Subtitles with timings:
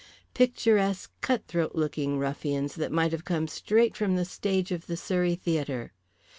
[0.33, 4.97] Picturesque, cut throat looking ruffians that might have come straight from the stage of the
[4.97, 5.93] Surrey Theatre.